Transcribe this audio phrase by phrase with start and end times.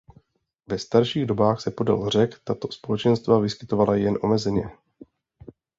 [0.67, 4.69] Ve starších dobách se podél řek tato společenstva vyskytovala jen omezeně.